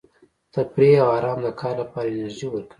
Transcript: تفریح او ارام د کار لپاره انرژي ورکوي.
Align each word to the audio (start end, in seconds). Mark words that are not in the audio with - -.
تفریح 0.53 0.97
او 1.03 1.09
ارام 1.17 1.39
د 1.43 1.47
کار 1.59 1.73
لپاره 1.81 2.07
انرژي 2.13 2.47
ورکوي. 2.49 2.69